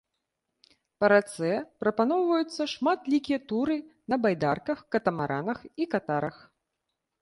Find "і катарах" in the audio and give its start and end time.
5.83-6.35